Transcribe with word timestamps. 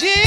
is. 0.00 0.21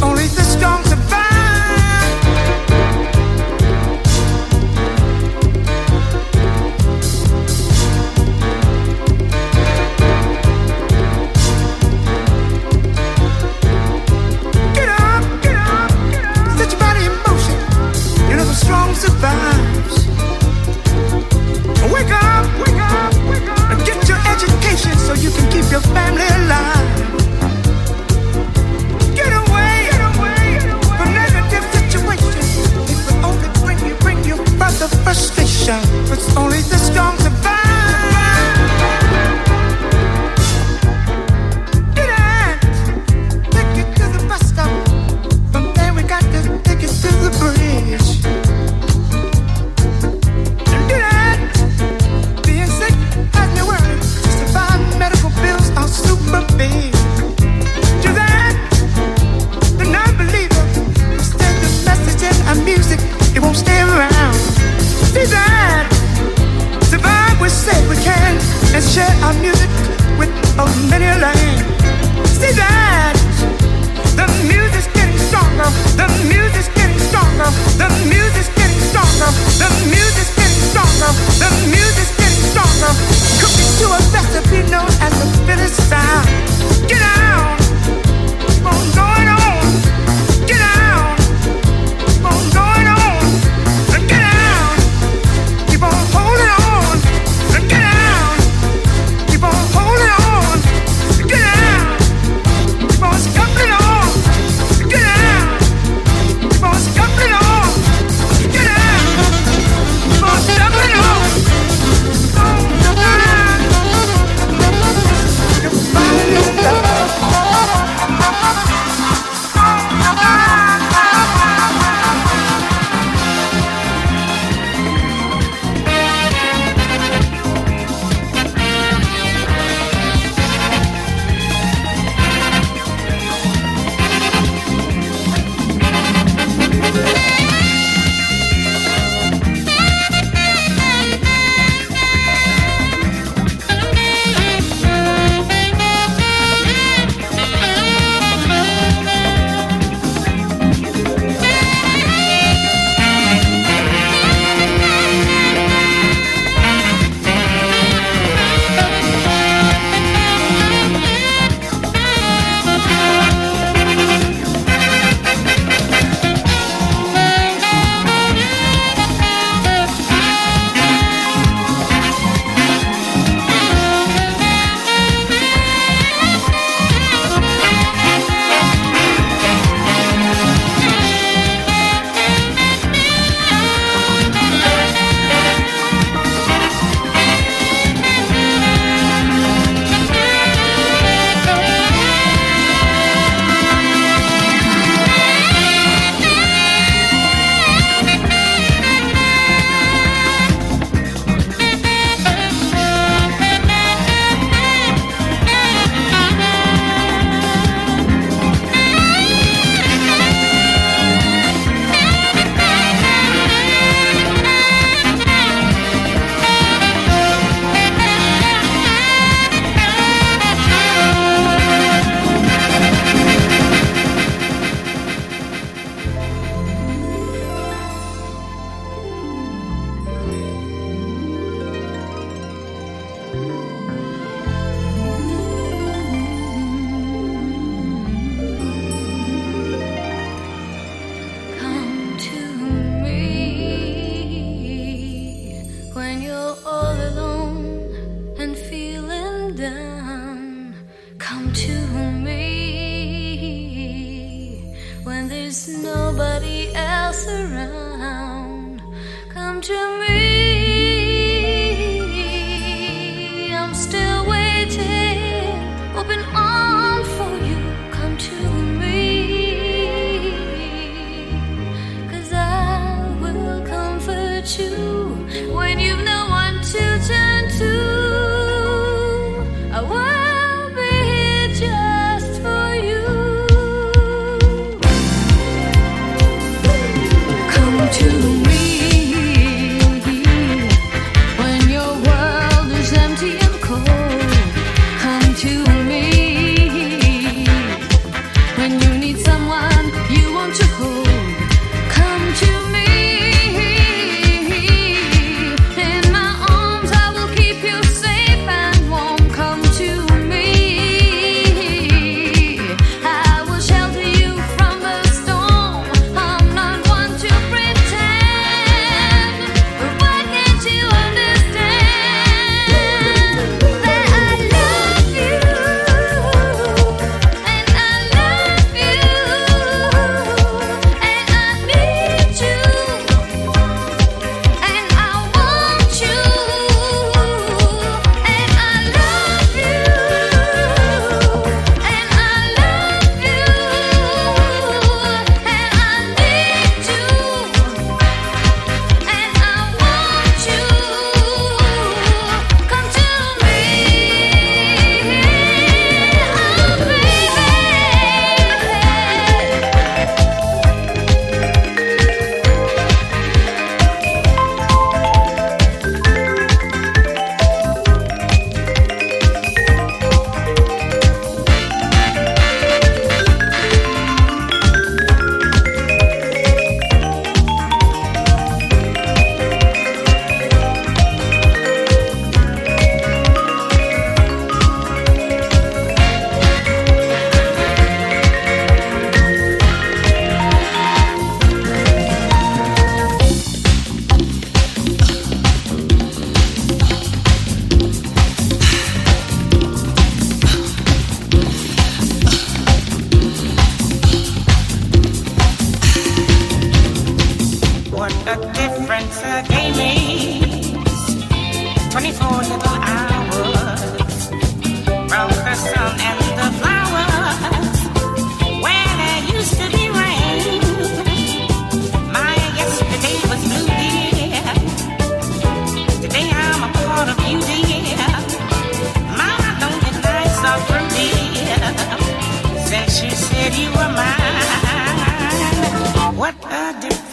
Only 0.00 0.28
the 0.28 0.42
strong 0.42 0.84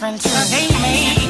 a 0.06 0.12
difference 0.12 1.16
a 1.16 1.25